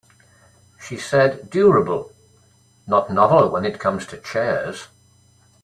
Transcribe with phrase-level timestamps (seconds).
[0.83, 2.11] She said durable
[2.87, 4.87] not novel when it comes to chairs.